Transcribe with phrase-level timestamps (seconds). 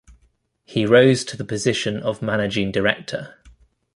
[0.65, 3.35] He rose to the position of Managing Director.